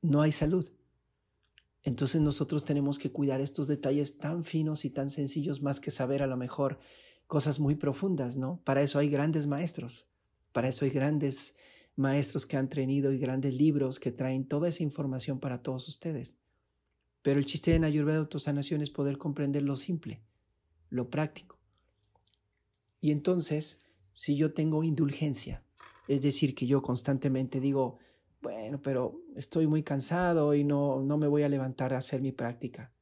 no 0.00 0.22
hay 0.22 0.32
salud. 0.32 0.72
Entonces 1.82 2.20
nosotros 2.20 2.64
tenemos 2.64 2.98
que 2.98 3.12
cuidar 3.12 3.40
estos 3.40 3.68
detalles 3.68 4.18
tan 4.18 4.44
finos 4.44 4.84
y 4.84 4.90
tan 4.90 5.10
sencillos 5.10 5.62
más 5.62 5.80
que 5.80 5.90
saber 5.90 6.22
a 6.22 6.26
lo 6.26 6.36
mejor 6.36 6.78
cosas 7.26 7.60
muy 7.60 7.74
profundas, 7.74 8.36
¿no? 8.36 8.60
Para 8.64 8.82
eso 8.82 8.98
hay 8.98 9.08
grandes 9.08 9.46
maestros, 9.46 10.08
para 10.52 10.68
eso 10.68 10.84
hay 10.84 10.90
grandes 10.90 11.54
maestros 11.94 12.46
que 12.46 12.56
han 12.56 12.68
traído 12.68 13.12
y 13.12 13.18
grandes 13.18 13.54
libros 13.54 14.00
que 14.00 14.12
traen 14.12 14.46
toda 14.46 14.68
esa 14.68 14.82
información 14.82 15.40
para 15.40 15.62
todos 15.62 15.88
ustedes. 15.88 16.36
Pero 17.22 17.38
el 17.38 17.46
chiste 17.46 17.78
de 17.78 17.84
Ayurveda 17.84 18.18
Autosanación 18.18 18.80
es 18.80 18.90
poder 18.90 19.18
comprender 19.18 19.62
lo 19.62 19.76
simple, 19.76 20.22
lo 20.88 21.10
práctico. 21.10 21.57
Y 23.00 23.10
entonces, 23.12 23.80
si 24.14 24.36
yo 24.36 24.52
tengo 24.52 24.82
indulgencia, 24.84 25.62
es 26.08 26.22
decir, 26.22 26.54
que 26.54 26.66
yo 26.66 26.82
constantemente 26.82 27.60
digo, 27.60 27.98
bueno, 28.40 28.80
pero 28.82 29.20
estoy 29.36 29.66
muy 29.66 29.82
cansado 29.82 30.54
y 30.54 30.64
no, 30.64 31.02
no 31.02 31.18
me 31.18 31.26
voy 31.26 31.42
a 31.42 31.48
levantar 31.48 31.92
a 31.92 31.98
hacer 31.98 32.20
mi 32.20 32.32
práctica. 32.32 32.92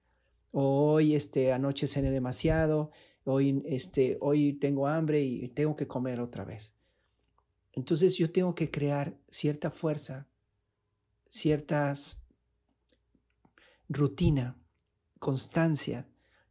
O 0.52 0.92
hoy, 0.92 1.14
este, 1.14 1.52
anoche 1.52 1.86
cené 1.86 2.10
demasiado, 2.10 2.90
hoy, 3.24 3.62
este, 3.66 4.18
hoy 4.20 4.54
tengo 4.54 4.86
hambre 4.86 5.22
y 5.22 5.48
tengo 5.48 5.76
que 5.76 5.86
comer 5.86 6.20
otra 6.20 6.44
vez. 6.44 6.72
Entonces 7.72 8.16
yo 8.16 8.30
tengo 8.32 8.54
que 8.54 8.70
crear 8.70 9.16
cierta 9.28 9.70
fuerza, 9.70 10.26
ciertas 11.28 12.18
rutina, 13.88 14.56
constancia, 15.18 16.08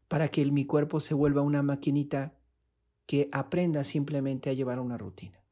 para 0.08 0.30
que 0.30 0.46
mi 0.46 0.66
cuerpo 0.66 1.00
se 1.00 1.16
vuelva 1.16 1.42
una 1.42 1.64
maquinita 1.64 2.35
que 3.06 3.30
aprenda 3.32 3.84
simplemente 3.84 4.50
a 4.50 4.54
llevar 4.54 4.80
una 4.80 4.98
rutina. 4.98 5.44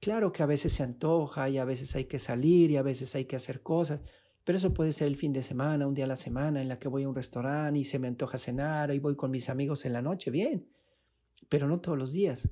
Claro 0.00 0.32
que 0.32 0.42
a 0.42 0.46
veces 0.46 0.72
se 0.72 0.82
antoja 0.82 1.48
y 1.48 1.58
a 1.58 1.64
veces 1.64 1.94
hay 1.94 2.04
que 2.04 2.18
salir 2.18 2.70
y 2.70 2.76
a 2.76 2.82
veces 2.82 3.14
hay 3.14 3.26
que 3.26 3.36
hacer 3.36 3.62
cosas, 3.62 4.00
pero 4.44 4.56
eso 4.56 4.72
puede 4.72 4.92
ser 4.92 5.08
el 5.08 5.16
fin 5.16 5.32
de 5.32 5.42
semana, 5.42 5.86
un 5.86 5.94
día 5.94 6.06
a 6.06 6.08
la 6.08 6.16
semana 6.16 6.62
en 6.62 6.68
la 6.68 6.78
que 6.78 6.88
voy 6.88 7.02
a 7.02 7.08
un 7.08 7.14
restaurante 7.14 7.78
y 7.78 7.84
se 7.84 7.98
me 7.98 8.08
antoja 8.08 8.38
cenar 8.38 8.94
y 8.94 8.98
voy 8.98 9.14
con 9.14 9.30
mis 9.30 9.50
amigos 9.50 9.84
en 9.84 9.92
la 9.92 10.00
noche, 10.00 10.30
bien, 10.30 10.68
pero 11.48 11.68
no 11.68 11.80
todos 11.80 11.98
los 11.98 12.12
días. 12.12 12.48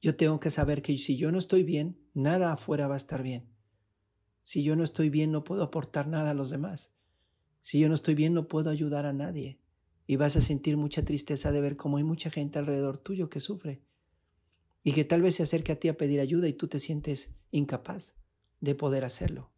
Yo 0.00 0.16
tengo 0.16 0.40
que 0.40 0.50
saber 0.50 0.82
que 0.82 0.98
si 0.98 1.16
yo 1.16 1.30
no 1.32 1.38
estoy 1.38 1.62
bien, 1.62 1.98
nada 2.12 2.52
afuera 2.52 2.88
va 2.88 2.94
a 2.94 2.98
estar 2.98 3.22
bien. 3.22 3.48
Si 4.42 4.62
yo 4.62 4.76
no 4.76 4.84
estoy 4.84 5.10
bien, 5.10 5.32
no 5.32 5.44
puedo 5.44 5.62
aportar 5.62 6.06
nada 6.06 6.30
a 6.30 6.34
los 6.34 6.50
demás. 6.50 6.92
Si 7.62 7.80
yo 7.80 7.88
no 7.88 7.94
estoy 7.94 8.14
bien, 8.14 8.34
no 8.34 8.46
puedo 8.46 8.70
ayudar 8.70 9.06
a 9.06 9.12
nadie. 9.12 9.58
Y 10.06 10.16
vas 10.16 10.36
a 10.36 10.40
sentir 10.40 10.76
mucha 10.76 11.04
tristeza 11.04 11.50
de 11.52 11.60
ver 11.60 11.76
cómo 11.76 11.96
hay 11.96 12.04
mucha 12.04 12.30
gente 12.30 12.58
alrededor 12.58 12.98
tuyo 12.98 13.28
que 13.28 13.40
sufre 13.40 13.82
y 14.82 14.92
que 14.92 15.04
tal 15.04 15.20
vez 15.20 15.34
se 15.34 15.42
acerque 15.42 15.72
a 15.72 15.80
ti 15.80 15.88
a 15.88 15.96
pedir 15.96 16.20
ayuda 16.20 16.46
y 16.46 16.52
tú 16.52 16.68
te 16.68 16.78
sientes 16.78 17.34
incapaz 17.50 18.14
de 18.60 18.76
poder 18.76 19.04
hacerlo. 19.04 19.50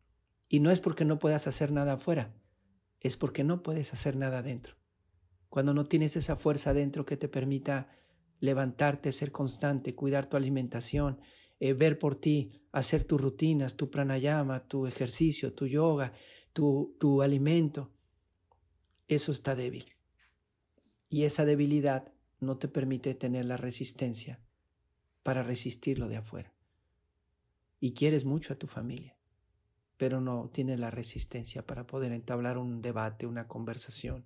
Y 0.49 0.61
no 0.61 0.71
es 0.71 0.81
porque 0.81 1.05
no 1.05 1.19
puedas 1.19 1.47
hacer 1.47 1.71
nada 1.71 1.95
afuera, 1.95 2.35
es 3.01 3.19
porque 3.19 3.45
no 3.45 3.63
puedes 3.63 3.93
hacer 3.93 4.17
nada 4.17 4.39
adentro. 4.39 4.77
Cuando 5.51 5.75
no 5.75 5.87
tienes 5.87 6.17
esa 6.17 6.37
fuerza 6.37 6.71
adentro 6.71 7.05
que 7.05 7.19
te 7.19 7.29
permita 7.29 7.91
levantarte, 8.41 9.13
ser 9.13 9.31
constante, 9.31 9.95
cuidar 9.95 10.27
tu 10.27 10.39
alimentación, 10.39 11.21
eh, 11.61 11.75
ver 11.75 11.99
por 11.99 12.17
ti, 12.17 12.63
hacer 12.73 13.05
tus 13.05 13.21
rutinas, 13.21 13.77
tu 13.77 13.91
pranayama, 13.91 14.67
tu 14.67 14.87
ejercicio, 14.87 15.53
tu 15.53 15.67
yoga, 15.67 16.13
tu, 16.53 16.97
tu 16.99 17.21
alimento, 17.21 17.93
eso 19.09 19.33
está 19.33 19.55
débil. 19.55 19.85
Y 21.09 21.25
esa 21.25 21.45
debilidad 21.45 22.13
no 22.41 22.59
te 22.59 22.69
permite 22.69 23.15
tener 23.15 23.45
la 23.45 23.57
resistencia 23.57 24.41
para 25.23 25.43
resistir 25.43 25.99
lo 25.99 26.09
de 26.09 26.17
afuera. 26.17 26.53
Y 27.81 27.93
quieres 27.93 28.25
mucho 28.25 28.53
a 28.53 28.57
tu 28.57 28.67
familia, 28.67 29.17
pero 29.97 30.21
no 30.21 30.51
tienes 30.53 30.81
la 30.81 30.91
resistencia 30.91 31.67
para 31.67 31.87
poder 31.87 32.13
entablar 32.13 32.59
un 32.59 32.83
debate, 32.83 33.27
una 33.27 33.49
conversación, 33.49 34.25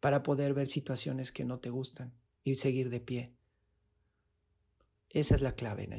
para 0.00 0.22
poder 0.22 0.54
ver 0.54 0.68
situaciones 0.68 1.32
que 1.32 1.44
no 1.44 1.58
te 1.58 1.70
gustan 1.70 2.14
y 2.44 2.56
seguir 2.56 2.90
de 2.90 3.00
pie. 3.00 3.32
Esa 5.10 5.34
es 5.34 5.40
la 5.40 5.52
clave 5.52 5.84
en 5.84 5.92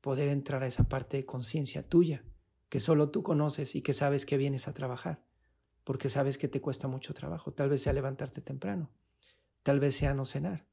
poder 0.00 0.28
entrar 0.28 0.62
a 0.62 0.66
esa 0.66 0.88
parte 0.88 1.16
de 1.16 1.26
conciencia 1.26 1.82
tuya, 1.82 2.24
que 2.68 2.80
solo 2.80 3.10
tú 3.10 3.22
conoces 3.22 3.74
y 3.74 3.82
que 3.82 3.92
sabes 3.92 4.26
que 4.26 4.36
vienes 4.36 4.68
a 4.68 4.74
trabajar, 4.74 5.24
porque 5.88 6.10
sabes 6.10 6.36
que 6.36 6.48
te 6.48 6.60
cuesta 6.60 6.86
mucho 6.86 7.14
trabajo. 7.14 7.50
Tal 7.54 7.70
vez 7.70 7.80
sea 7.80 7.94
levantarte 7.94 8.42
temprano, 8.42 8.90
tal 9.62 9.80
vez 9.80 9.96
sea 9.96 10.12
no 10.12 10.26
cenar, 10.26 10.66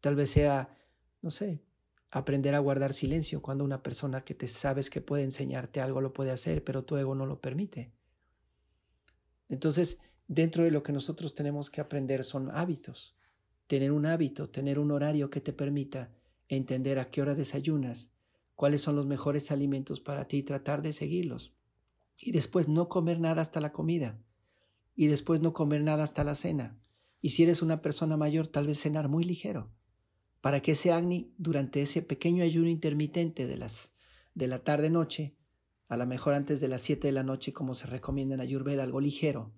tal 0.00 0.16
vez 0.16 0.30
sea 0.30 0.74
no 1.20 1.30
sé, 1.30 1.60
aprender 2.10 2.54
a 2.54 2.58
guardar 2.58 2.94
silencio 2.94 3.42
cuando 3.42 3.62
una 3.62 3.82
persona 3.82 4.24
que 4.24 4.32
te 4.32 4.48
sabes 4.48 4.88
que 4.88 5.02
puede 5.02 5.24
enseñarte 5.24 5.82
algo 5.82 6.00
lo 6.00 6.14
puede 6.14 6.30
hacer, 6.30 6.64
pero 6.64 6.82
tu 6.82 6.96
ego 6.96 7.14
no 7.14 7.26
lo 7.26 7.42
permite. 7.42 7.92
Entonces, 9.50 10.00
dentro 10.28 10.64
de 10.64 10.70
lo 10.70 10.82
que 10.82 10.94
nosotros 10.94 11.34
tenemos 11.34 11.68
que 11.68 11.82
aprender 11.82 12.24
son 12.24 12.50
hábitos. 12.52 13.14
Tener 13.66 13.92
un 13.92 14.06
hábito, 14.06 14.48
tener 14.48 14.78
un 14.78 14.92
horario 14.92 15.28
que 15.28 15.42
te 15.42 15.52
permita 15.52 16.10
entender 16.48 16.98
a 16.98 17.10
qué 17.10 17.20
hora 17.20 17.34
desayunas, 17.34 18.14
cuáles 18.54 18.80
son 18.80 18.96
los 18.96 19.04
mejores 19.04 19.52
alimentos 19.52 20.00
para 20.00 20.26
ti 20.26 20.38
y 20.38 20.42
tratar 20.42 20.80
de 20.80 20.94
seguirlos. 20.94 21.52
Y 22.24 22.30
después 22.30 22.68
no 22.68 22.88
comer 22.88 23.18
nada 23.18 23.42
hasta 23.42 23.60
la 23.60 23.72
comida. 23.72 24.22
Y 24.94 25.08
después 25.08 25.40
no 25.40 25.52
comer 25.52 25.82
nada 25.82 26.04
hasta 26.04 26.22
la 26.22 26.36
cena. 26.36 26.78
Y 27.20 27.30
si 27.30 27.42
eres 27.42 27.62
una 27.62 27.82
persona 27.82 28.16
mayor, 28.16 28.46
tal 28.46 28.68
vez 28.68 28.80
cenar 28.80 29.08
muy 29.08 29.24
ligero. 29.24 29.72
Para 30.40 30.62
que 30.62 30.72
ese 30.72 30.92
agni, 30.92 31.34
durante 31.36 31.82
ese 31.82 32.00
pequeño 32.00 32.44
ayuno 32.44 32.68
intermitente 32.68 33.48
de 33.48 33.56
las 33.56 33.96
de 34.34 34.46
la 34.46 34.60
tarde-noche, 34.60 35.36
a 35.88 35.96
lo 35.96 36.06
mejor 36.06 36.34
antes 36.34 36.60
de 36.60 36.68
las 36.68 36.82
7 36.82 37.08
de 37.08 37.12
la 37.12 37.24
noche, 37.24 37.52
como 37.52 37.74
se 37.74 37.88
recomienda 37.88 38.36
en 38.36 38.40
Ayurveda, 38.40 38.84
algo 38.84 39.00
ligero, 39.00 39.52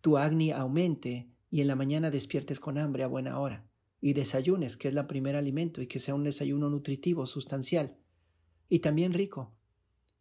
tu 0.00 0.16
agni 0.16 0.52
aumente 0.52 1.28
y 1.50 1.60
en 1.60 1.66
la 1.66 1.74
mañana 1.74 2.10
despiertes 2.12 2.60
con 2.60 2.78
hambre 2.78 3.02
a 3.02 3.08
buena 3.08 3.38
hora 3.40 3.68
y 4.00 4.12
desayunes, 4.12 4.76
que 4.76 4.88
es 4.88 4.96
el 4.96 5.06
primer 5.06 5.34
alimento, 5.34 5.82
y 5.82 5.88
que 5.88 5.98
sea 5.98 6.14
un 6.14 6.22
desayuno 6.22 6.70
nutritivo, 6.70 7.26
sustancial 7.26 7.98
y 8.68 8.78
también 8.78 9.12
rico. 9.12 9.57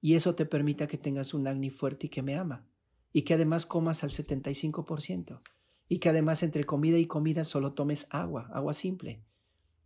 Y 0.01 0.15
eso 0.15 0.35
te 0.35 0.45
permita 0.45 0.87
que 0.87 0.97
tengas 0.97 1.33
un 1.33 1.47
agni 1.47 1.69
fuerte 1.69 2.07
y 2.07 2.09
que 2.09 2.21
me 2.21 2.35
ama, 2.35 2.65
y 3.13 3.23
que 3.23 3.33
además 3.33 3.65
comas 3.65 4.03
al 4.03 4.11
75%, 4.11 5.41
y 5.89 5.99
que 5.99 6.09
además 6.09 6.43
entre 6.43 6.65
comida 6.65 6.97
y 6.97 7.07
comida 7.07 7.43
solo 7.43 7.73
tomes 7.73 8.07
agua, 8.09 8.49
agua 8.53 8.73
simple, 8.73 9.23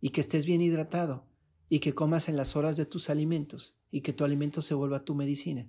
y 0.00 0.10
que 0.10 0.20
estés 0.20 0.44
bien 0.44 0.60
hidratado, 0.60 1.24
y 1.68 1.78
que 1.78 1.94
comas 1.94 2.28
en 2.28 2.36
las 2.36 2.56
horas 2.56 2.76
de 2.76 2.86
tus 2.86 3.08
alimentos, 3.08 3.74
y 3.90 4.02
que 4.02 4.12
tu 4.12 4.24
alimento 4.24 4.62
se 4.62 4.74
vuelva 4.74 5.04
tu 5.04 5.14
medicina, 5.14 5.68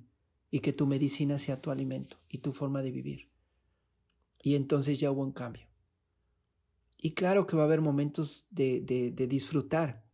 y 0.52 0.60
que 0.60 0.74
tu 0.74 0.86
medicina 0.86 1.40
sea 1.40 1.62
tu 1.62 1.72
alimento 1.72 2.18
y 2.30 2.38
tu 2.38 2.54
forma 2.54 2.82
de 2.82 2.92
vivir. 2.92 3.30
Y 4.42 4.56
entonces 4.56 5.00
ya 5.00 5.10
hubo 5.10 5.24
un 5.24 5.32
cambio. 5.32 5.68
Y 6.98 7.16
claro 7.16 7.48
que 7.48 7.56
va 7.56 7.64
a 7.64 7.66
haber 7.66 7.82
momentos 7.82 8.48
de, 8.50 8.80
de, 8.82 9.28
disfrutar, 9.28 10.06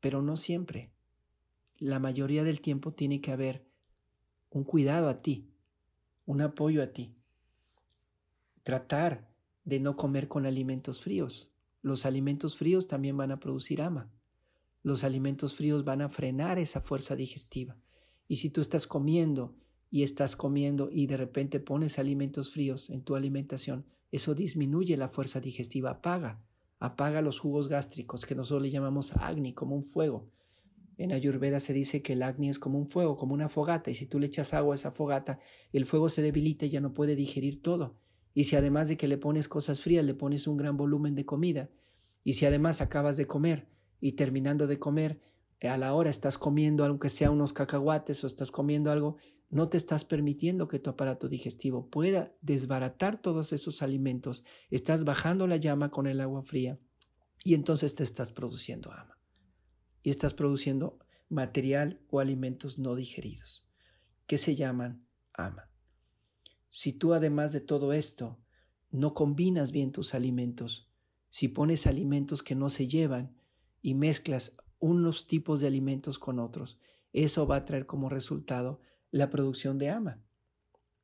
pero 0.00 0.22
no 0.22 0.36
siempre. 0.36 0.92
La 1.78 1.98
mayoría 1.98 2.44
del 2.44 2.60
tiempo 2.60 2.92
tiene 2.92 3.20
que 3.20 3.32
haber 3.32 3.66
un 4.50 4.64
cuidado 4.64 5.08
a 5.08 5.22
ti, 5.22 5.50
un 6.26 6.40
apoyo 6.40 6.82
a 6.82 6.92
ti. 6.92 7.14
Tratar 8.62 9.28
de 9.64 9.80
no 9.80 9.96
comer 9.96 10.28
con 10.28 10.46
alimentos 10.46 11.00
fríos. 11.00 11.50
Los 11.82 12.06
alimentos 12.06 12.56
fríos 12.56 12.86
también 12.86 13.16
van 13.16 13.32
a 13.32 13.40
producir 13.40 13.82
ama. 13.82 14.10
Los 14.82 15.02
alimentos 15.02 15.54
fríos 15.54 15.84
van 15.84 16.02
a 16.02 16.08
frenar 16.08 16.58
esa 16.58 16.80
fuerza 16.80 17.16
digestiva. 17.16 17.76
Y 18.28 18.36
si 18.36 18.50
tú 18.50 18.60
estás 18.60 18.86
comiendo 18.86 19.56
y 19.90 20.02
estás 20.02 20.36
comiendo 20.36 20.90
y 20.90 21.06
de 21.06 21.16
repente 21.16 21.60
pones 21.60 21.98
alimentos 21.98 22.50
fríos 22.50 22.90
en 22.90 23.02
tu 23.02 23.16
alimentación, 23.16 23.86
eso 24.12 24.34
disminuye 24.34 24.96
la 24.96 25.08
fuerza 25.08 25.40
digestiva, 25.40 25.90
apaga, 25.90 26.40
apaga 26.78 27.20
los 27.20 27.40
jugos 27.40 27.68
gástricos, 27.68 28.26
que 28.26 28.34
nosotros 28.34 28.62
le 28.62 28.70
llamamos 28.70 29.16
agni, 29.16 29.52
como 29.52 29.74
un 29.74 29.82
fuego. 29.82 30.30
En 30.96 31.12
Ayurveda 31.12 31.60
se 31.60 31.72
dice 31.72 32.02
que 32.02 32.12
el 32.12 32.22
agni 32.22 32.48
es 32.48 32.58
como 32.58 32.78
un 32.78 32.88
fuego, 32.88 33.16
como 33.16 33.34
una 33.34 33.48
fogata, 33.48 33.90
y 33.90 33.94
si 33.94 34.06
tú 34.06 34.18
le 34.20 34.26
echas 34.26 34.54
agua 34.54 34.74
a 34.74 34.76
esa 34.76 34.90
fogata, 34.90 35.40
el 35.72 35.86
fuego 35.86 36.08
se 36.08 36.22
debilita 36.22 36.66
y 36.66 36.70
ya 36.70 36.80
no 36.80 36.94
puede 36.94 37.16
digerir 37.16 37.62
todo. 37.62 37.96
Y 38.32 38.44
si 38.44 38.56
además 38.56 38.88
de 38.88 38.96
que 38.96 39.08
le 39.08 39.18
pones 39.18 39.48
cosas 39.48 39.80
frías, 39.80 40.04
le 40.04 40.14
pones 40.14 40.46
un 40.46 40.56
gran 40.56 40.76
volumen 40.76 41.14
de 41.14 41.24
comida, 41.24 41.70
y 42.22 42.34
si 42.34 42.46
además 42.46 42.80
acabas 42.80 43.16
de 43.16 43.26
comer 43.26 43.66
y 44.00 44.12
terminando 44.12 44.66
de 44.66 44.78
comer, 44.78 45.20
a 45.60 45.76
la 45.76 45.94
hora 45.94 46.10
estás 46.10 46.38
comiendo, 46.38 46.84
aunque 46.84 47.08
sea 47.08 47.30
unos 47.30 47.52
cacahuates 47.52 48.22
o 48.24 48.26
estás 48.26 48.50
comiendo 48.50 48.90
algo, 48.90 49.16
no 49.50 49.68
te 49.68 49.76
estás 49.76 50.04
permitiendo 50.04 50.68
que 50.68 50.78
tu 50.78 50.90
aparato 50.90 51.28
digestivo 51.28 51.88
pueda 51.88 52.34
desbaratar 52.40 53.20
todos 53.20 53.52
esos 53.52 53.82
alimentos. 53.82 54.44
Estás 54.70 55.04
bajando 55.04 55.46
la 55.46 55.56
llama 55.56 55.90
con 55.90 56.06
el 56.06 56.20
agua 56.20 56.42
fría 56.42 56.78
y 57.44 57.54
entonces 57.54 57.94
te 57.94 58.02
estás 58.02 58.32
produciendo 58.32 58.90
ama. 58.92 59.18
Y 60.04 60.10
estás 60.10 60.34
produciendo 60.34 61.00
material 61.28 62.00
o 62.08 62.20
alimentos 62.20 62.78
no 62.78 62.94
digeridos, 62.94 63.66
que 64.28 64.38
se 64.38 64.54
llaman 64.54 65.04
ama. 65.32 65.68
Si 66.68 66.92
tú 66.92 67.12
además 67.12 67.52
de 67.52 67.60
todo 67.60 67.92
esto 67.92 68.38
no 68.92 69.14
combinas 69.14 69.72
bien 69.72 69.90
tus 69.90 70.14
alimentos, 70.14 70.88
si 71.30 71.48
pones 71.48 71.88
alimentos 71.88 72.44
que 72.44 72.54
no 72.54 72.70
se 72.70 72.86
llevan 72.86 73.36
y 73.82 73.94
mezclas 73.94 74.56
unos 74.78 75.26
tipos 75.26 75.60
de 75.60 75.66
alimentos 75.66 76.20
con 76.20 76.38
otros, 76.38 76.78
eso 77.12 77.46
va 77.46 77.56
a 77.56 77.64
traer 77.64 77.86
como 77.86 78.08
resultado 78.08 78.80
la 79.10 79.30
producción 79.30 79.78
de 79.78 79.90
ama. 79.90 80.22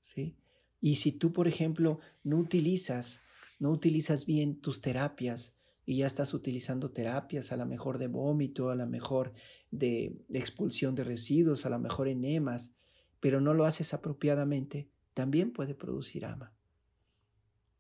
¿sí? 0.00 0.36
Y 0.80 0.96
si 0.96 1.12
tú, 1.12 1.32
por 1.32 1.48
ejemplo, 1.48 2.00
no 2.22 2.38
utilizas, 2.38 3.20
no 3.58 3.70
utilizas 3.70 4.26
bien 4.26 4.60
tus 4.60 4.80
terapias 4.80 5.54
y 5.90 5.96
ya 5.96 6.06
estás 6.06 6.34
utilizando 6.34 6.92
terapias, 6.92 7.50
a 7.50 7.56
lo 7.56 7.66
mejor 7.66 7.98
de 7.98 8.06
vómito, 8.06 8.70
a 8.70 8.76
lo 8.76 8.86
mejor 8.86 9.32
de 9.72 10.24
expulsión 10.28 10.94
de 10.94 11.02
residuos, 11.02 11.66
a 11.66 11.68
lo 11.68 11.80
mejor 11.80 12.06
enemas, 12.06 12.76
pero 13.18 13.40
no 13.40 13.54
lo 13.54 13.64
haces 13.64 13.92
apropiadamente, 13.92 14.88
también 15.14 15.52
puede 15.52 15.74
producir 15.74 16.26
ama. 16.26 16.54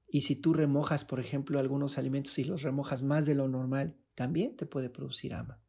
Y 0.08 0.22
si 0.22 0.34
tú 0.34 0.54
remojas, 0.54 1.04
por 1.04 1.20
ejemplo, 1.20 1.60
algunos 1.60 1.98
alimentos 1.98 2.36
y 2.40 2.42
los 2.42 2.62
remojas 2.62 3.04
más 3.04 3.26
de 3.26 3.36
lo 3.36 3.46
normal, 3.46 3.96
también 4.16 4.56
te 4.56 4.66
puede 4.66 4.90
producir 4.90 5.32
ama. 5.32 5.60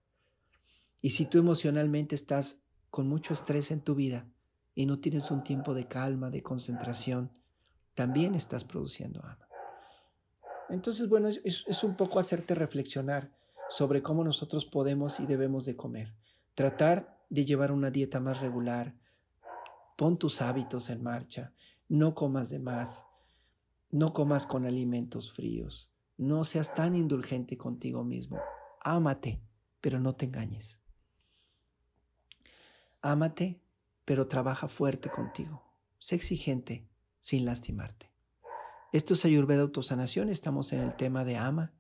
Y 0.99 1.11
si 1.11 1.27
tú 1.27 1.37
emocionalmente 1.37 2.15
estás 2.15 2.63
con 2.89 3.07
mucho 3.07 3.35
estrés 3.35 3.69
en 3.69 3.81
tu 3.81 3.93
vida 3.93 4.27
y 4.73 4.87
no 4.87 4.99
tienes 4.99 5.29
un 5.29 5.43
tiempo 5.43 5.75
de 5.75 5.87
calma, 5.87 6.31
de 6.31 6.41
concentración, 6.41 7.29
también 7.93 8.33
estás 8.33 8.63
produciendo 8.63 9.23
ama. 9.23 9.40
Entonces, 10.71 11.09
bueno, 11.09 11.27
es, 11.27 11.83
un 11.83 11.95
poco 11.95 12.17
hacerte 12.17 12.55
reflexionar 12.55 13.31
sobre 13.69 14.01
cómo 14.01 14.23
nosotros 14.23 14.65
podemos 14.65 15.19
y 15.19 15.25
debemos 15.25 15.65
de 15.65 15.75
comer. 15.75 16.15
Tratar 16.55 17.21
de 17.29 17.43
llevar 17.45 17.71
una 17.71 17.91
dieta 17.91 18.19
más 18.19 18.39
regular. 18.39 18.95
Pon 19.97 20.17
tus 20.17 20.41
hábitos 20.41 20.89
en 20.89 21.03
marcha. 21.03 21.53
No 21.89 22.15
comas 22.15 22.49
de 22.49 22.59
más. 22.59 23.05
No 23.89 24.13
comas 24.13 24.45
con 24.45 24.65
alimentos 24.65 25.33
fríos. 25.33 25.91
No 26.17 26.45
seas 26.45 26.73
tan 26.73 26.95
indulgente 26.95 27.57
contigo 27.57 28.05
mismo. 28.05 28.39
Ámate, 28.79 29.41
pero 29.81 29.99
no 29.99 30.15
te 30.15 30.25
engañes. 30.25 30.79
Ámate, 33.01 33.61
pero 34.05 34.27
trabaja 34.27 34.69
fuerte 34.69 35.09
contigo. 35.09 35.63
Sé 35.99 36.15
exigente 36.15 36.87
sin 37.19 37.45
lastimarte. 37.45 38.10
Esto 38.91 39.13
es 39.13 39.23
Ayurveda 39.23 39.61
Autosanación. 39.61 40.27
Estamos 40.27 40.73
en 40.73 40.81
el 40.81 40.95
tema 40.95 41.23
de 41.23 41.37
ama. 41.37 41.73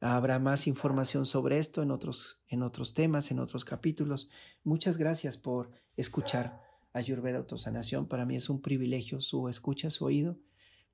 Habrá 0.00 0.38
más 0.38 0.66
información 0.66 1.24
sobre 1.24 1.58
esto 1.58 1.82
en 1.82 1.90
otros, 1.90 2.42
en 2.46 2.62
otros 2.62 2.92
temas, 2.92 3.30
en 3.30 3.38
otros 3.38 3.64
capítulos. 3.64 4.28
Muchas 4.64 4.98
gracias 4.98 5.38
por 5.38 5.70
escuchar 5.96 6.60
Ayurveda 6.92 7.38
Autosanación. 7.38 8.06
Para 8.06 8.26
mí 8.26 8.36
es 8.36 8.50
un 8.50 8.60
privilegio 8.60 9.22
su 9.22 9.48
escucha, 9.48 9.88
su 9.88 10.04
oído, 10.04 10.38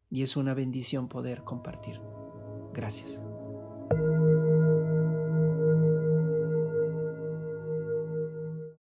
y 0.08 0.22
es 0.22 0.36
una 0.36 0.54
bendición 0.54 1.08
poder 1.08 1.42
compartir. 1.42 2.00
Gracias. 2.72 3.20